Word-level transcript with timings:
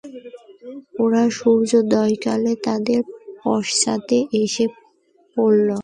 ওরা 0.99 1.23
সূর্যোদয়কালে 1.37 2.53
তাদের 2.65 3.01
পশ্চাতে 3.41 4.17
এসে 4.43 4.65
পড়ল। 5.37 5.69